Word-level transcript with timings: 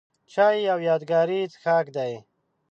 چای 0.31 0.55
یو 0.69 0.79
یادګاري 0.87 1.39
څښاک 1.53 1.85
دی. 1.95 2.13